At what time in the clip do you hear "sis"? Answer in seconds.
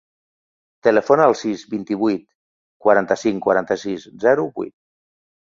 1.41-1.65